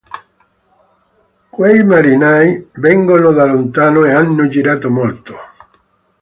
[1.53, 5.35] Quei marinai vengono da lontano e hanno girato molto.